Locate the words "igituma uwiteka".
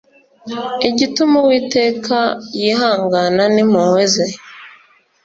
0.89-2.17